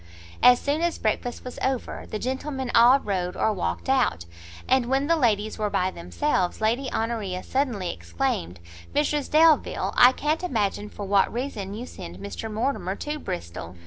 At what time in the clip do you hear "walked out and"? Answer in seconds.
3.53-4.87